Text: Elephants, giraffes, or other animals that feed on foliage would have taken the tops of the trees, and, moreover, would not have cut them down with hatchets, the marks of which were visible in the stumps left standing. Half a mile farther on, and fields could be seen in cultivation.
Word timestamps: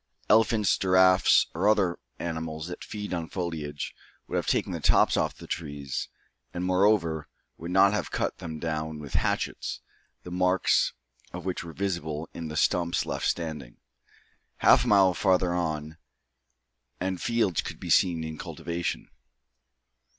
Elephants, 0.31 0.79
giraffes, 0.79 1.45
or 1.53 1.69
other 1.69 1.99
animals 2.17 2.65
that 2.65 2.83
feed 2.83 3.13
on 3.13 3.29
foliage 3.29 3.93
would 4.25 4.35
have 4.35 4.47
taken 4.47 4.71
the 4.71 4.79
tops 4.79 5.15
of 5.15 5.37
the 5.37 5.45
trees, 5.45 6.07
and, 6.55 6.65
moreover, 6.65 7.27
would 7.59 7.69
not 7.69 7.93
have 7.93 8.09
cut 8.09 8.39
them 8.39 8.57
down 8.57 8.97
with 8.97 9.13
hatchets, 9.13 9.79
the 10.23 10.31
marks 10.31 10.93
of 11.33 11.45
which 11.45 11.63
were 11.63 11.71
visible 11.71 12.27
in 12.33 12.47
the 12.47 12.57
stumps 12.57 13.05
left 13.05 13.27
standing. 13.27 13.77
Half 14.57 14.85
a 14.85 14.87
mile 14.87 15.13
farther 15.13 15.53
on, 15.53 15.97
and 16.99 17.21
fields 17.21 17.61
could 17.61 17.79
be 17.79 17.91
seen 17.91 18.23
in 18.23 18.39
cultivation. 18.39 19.07